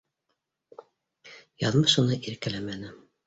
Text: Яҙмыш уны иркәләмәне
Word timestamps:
Яҙмыш 1.65 1.97
уны 2.05 2.19
иркәләмәне 2.33 2.93